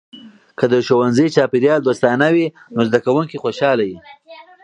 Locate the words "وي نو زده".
2.35-2.99